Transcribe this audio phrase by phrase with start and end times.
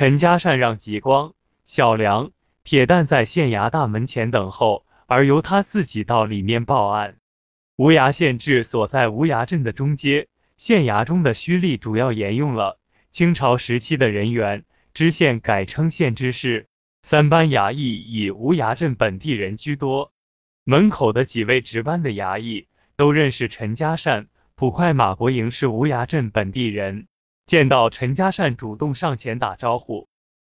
[0.00, 1.34] 陈家善让吉光、
[1.66, 2.30] 小梁、
[2.64, 7.18] 铁蛋在县衙大门前等候，而由他自己到里面报案。
[7.76, 12.78] 无涯县治所在无涯镇的中街，县衙中的虚吏主要沿用了
[13.10, 16.68] 清朝时期的人员，知县改称县知事。
[17.02, 20.14] 三班衙役以无涯镇本地人居多。
[20.64, 24.28] 门口的几位值班的衙役都认识陈家善。
[24.54, 27.06] 捕快马国营是无涯镇本地人，
[27.50, 30.06] 见到陈家善主动上前打招呼。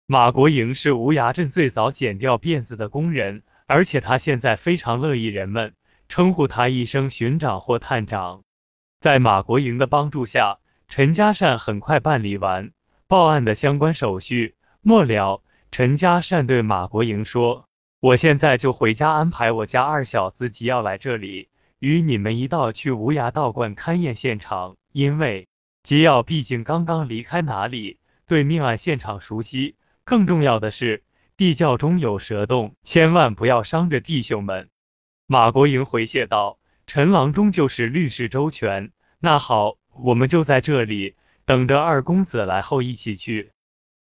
[0.06, 5.74] 马国营是无涯镇最早剪掉辫子的工人，而且他现在非常乐意人们
[6.08, 8.42] 称呼他一声巡长或探长。
[8.98, 10.58] 在马国营的帮助下，
[10.88, 12.72] 陈家善很快办理完
[13.06, 14.56] 报案的相关手续。
[14.80, 17.66] 末了，陈家善对马国营说
[18.02, 25.46] ：“我现在就回家安排我家二小子吉要来这里。”与你们一道去无涯道观勘验现场，因为
[25.88, 29.74] 吉耀毕竟刚刚离开哪里，对命案现场熟悉。
[30.04, 31.02] 更重要的是，
[31.38, 34.68] 地窖中有蛇洞，千万不要伤着弟兄们。
[35.26, 41.14] 马国营回谢道：“陈郎中就是律师周全，那好，我们就在这里
[41.46, 43.52] 等着二公子来后一起去。”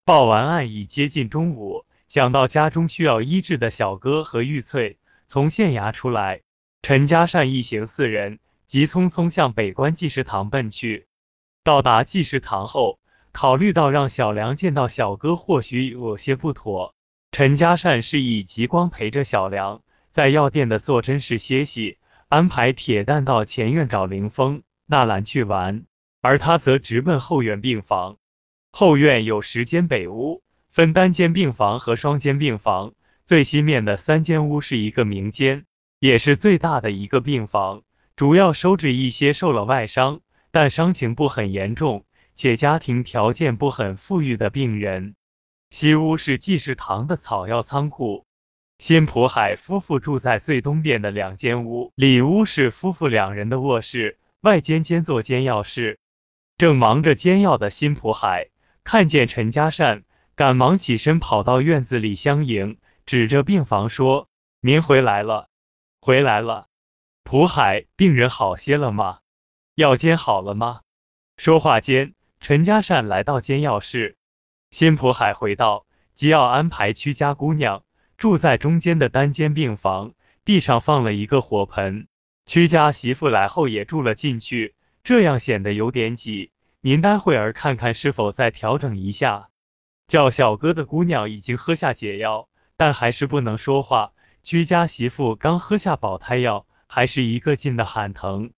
[0.05, 6.43] 报完案已接近中午，想到家中需要医治的小哥和玉翠从县衙出来。
[6.81, 11.07] 陈家善一行四人急匆匆向北关济世堂奔去。
[11.63, 12.99] 到达济世堂后，
[13.31, 16.93] 考虑到让小梁见到小哥或许有些不妥，
[17.31, 21.97] 陈家善示意吉光陪着小梁在药店的坐诊室歇息，
[22.27, 25.85] 安排铁蛋到前院找林峰、纳兰去玩，
[26.21, 28.17] 而他则直奔后院病房。
[28.73, 32.93] 后院有十间北屋，分单间病房和双间病房，
[33.25, 35.63] 最西面的三间屋是一个明间。
[35.99, 37.83] 也是最大的一个病房，
[38.17, 40.19] 主要收治一些受了外伤
[40.53, 45.15] 但伤情不很严重且家庭条件不很富裕的病人。
[45.71, 48.27] 西屋是济世堂的草药仓库。
[48.77, 55.97] 辛普海夫妇住在最东边的两间屋，里屋是夫妇两人的卧室，外间兼做煎药室。
[56.55, 58.49] 正忙着煎药的辛普海
[58.83, 60.03] 看见陈家善，
[60.35, 62.77] 赶忙起身跑到院子里相迎，
[63.07, 64.27] 指着病房说
[64.61, 65.47] ：“您回来了。”
[65.99, 66.67] 回来了，
[67.23, 69.17] 普海，病人好些了吗？
[69.75, 70.81] 药煎好了吗？
[71.35, 74.17] 说话间，陈家善来到煎药室。
[74.69, 77.83] 辛普海回道：吉要安排屈家姑娘
[78.15, 80.13] 住在中间的单间病房，
[80.45, 82.07] 地上放了一个火盆。
[82.45, 86.51] 屈家媳妇来后也住了进去，这样显得有点挤。
[86.81, 89.49] 您待会儿看看是否再调整一下。
[90.07, 92.47] 叫小哥的姑娘已经喝下解药，
[92.77, 94.11] 但还是不能说话。
[94.43, 98.51] 居家媳妇刚喝下保胎药，还是一个劲的喊疼。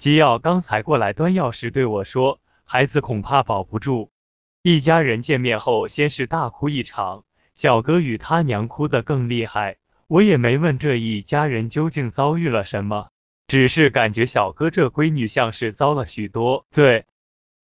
[0.00, 4.10] 吉耀刚才过来端药时对我说：“孩子恐怕保不住。”
[4.64, 9.76] 一家人见面后，先是大哭一场，小哥与他娘哭得更厉害。
[10.06, 13.10] 我也没问这一家人究竟遭遇了什么，
[13.46, 17.04] 只是感觉小哥这闺女像是遭了许多罪。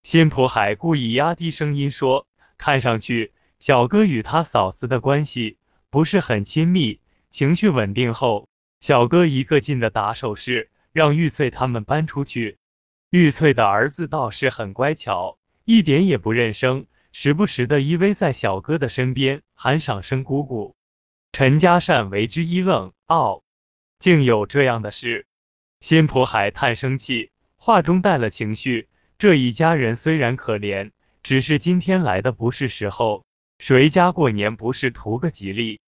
[0.03, 2.27] 辛普海故意压低声音说
[2.59, 5.57] ：“看上去小哥与他嫂子的关系
[5.89, 7.01] 不是很亲密。”
[7.33, 8.47] 情绪稳定后，
[8.81, 12.57] 小哥一个劲的打手势，让玉翠他们搬出去。
[13.11, 15.37] 玉翠的儿子倒是很乖巧，
[15.67, 20.75] 一点也不认生，时不时的依偎在小哥的身边，喊赏声姑姑。
[21.33, 23.43] 陈家善为之一愣，哦，
[23.99, 25.27] 竟有这样的事。
[25.81, 28.89] 辛普海叹生气，话中带了情绪。
[29.19, 30.93] 这一家人虽然可怜，
[31.23, 33.27] 只是今天来的不是时候。
[33.59, 35.79] 谁家过年不是图个吉利？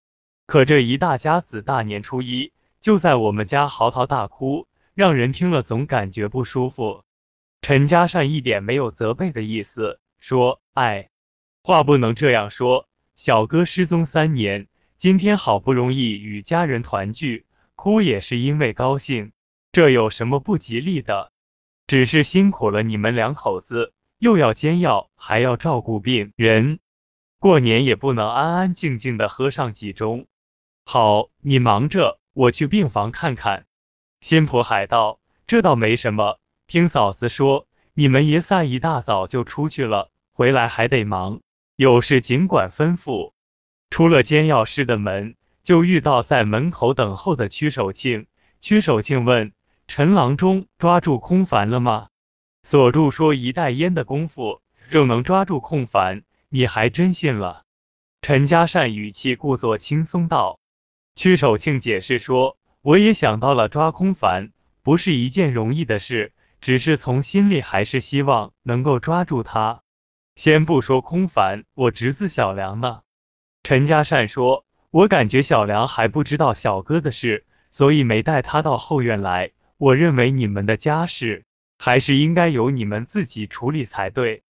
[0.45, 2.53] 可这一大家子大年初一
[2.83, 4.67] 就在我们家嚎啕大哭，
[4.99, 7.05] 让人听了总感觉不舒服。
[7.63, 11.09] 陈家善一点没有责备的意思，说：“哎，
[11.63, 12.89] 话不能这样说。
[13.15, 14.67] 小哥失踪三年，
[14.97, 19.31] 今天好不容易与家人团聚，哭也是因为高兴，
[19.71, 21.31] 这有什么不吉利的？
[21.87, 26.81] 只是辛苦了你们两口子，又要煎药，还要照顾病人，
[27.39, 30.27] 过年也不能安安静静的喝上几盅。”
[30.85, 33.67] 好，你忙着，我去病房看看。
[34.20, 41.41] 新普海道：“这倒没什么，听嫂子说，你们爷仨一大早就出去了，回来还得忙，
[41.76, 43.32] 有事尽管吩咐。”
[43.91, 48.26] 出了煎药室的门，就遇到在门口等候的屈守庆。
[48.61, 49.53] 屈守庆问
[49.87, 52.09] ：“陈郎中抓住空凡了吗？”
[52.65, 54.61] 锁住说：“一袋烟的功夫
[54.91, 57.62] 就能抓住空凡，你还真信了？”
[58.20, 60.59] 陈家善语气故作轻松道。
[61.15, 64.53] 屈守庆解释说：“我也想到了抓空凡
[64.83, 69.83] 不是一件容易的事，只是从心里还是希望能够抓住他。”
[70.37, 73.01] 先不说空凡，我侄子小梁呢？
[73.65, 79.51] 陈家善说，我感觉小梁还不知道小哥的事，所以没带他到后院来。
[79.79, 81.45] 我认为你们的家事
[81.77, 84.45] 还是应该由你们自己处理才对。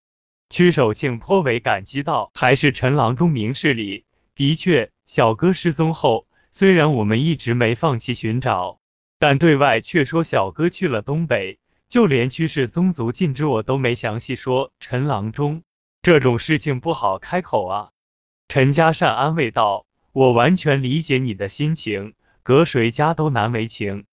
[0.50, 4.04] 屈守庆颇为感激道：“还是陈郎中明事理。
[4.34, 8.80] 的确，小哥失踪后，虽然我们一直没放弃寻找，
[9.18, 11.58] 但对外却说小哥去了东北，
[11.88, 14.72] 就连屈氏宗族尽知我都没详细说。
[14.80, 15.62] 陈郎中，
[16.02, 17.90] 这种事情不好开口啊。”
[18.48, 24.06] 陈家善安慰道：“我完全理解你的心情，搁谁家都难为情。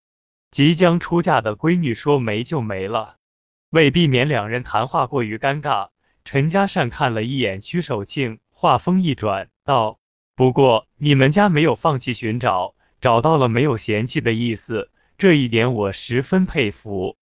[0.52, 3.16] 即将出嫁的闺女说没就没了，
[3.70, 5.90] 为避免两人谈话过于尴尬。”
[6.26, 10.00] 陈家善看了一眼屈守庆，话锋一转，道
[10.36, 17.16] ：“不过你们家没有放弃寻找，找到了没有嫌弃的意思，这一点我十分佩服。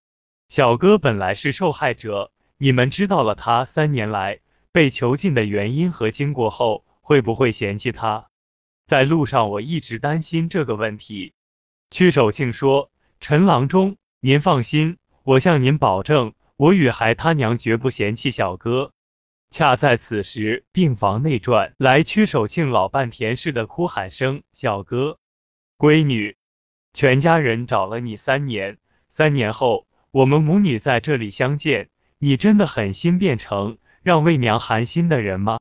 [0.50, 4.40] 小哥本来是受害者，你们知道了他三年来
[4.72, 8.28] 被囚禁的原因和经过后，会不会嫌弃他？
[8.88, 11.34] 在路上我一直担心这个问题。”
[11.92, 12.90] 屈守庆说
[13.22, 18.94] ：“陈郎中，您放心，我向您保证。”我与孩他娘绝不嫌弃小哥。
[19.54, 25.20] 恰在此时，病房内传来屈守庆老伴田氏的哭喊声：“小哥，
[25.78, 26.38] 闺女，
[26.92, 28.80] 全家人找了你三年，
[29.10, 35.52] 三年后我们母女在这里相见，你真的狠心变成让为娘寒心的人吗？”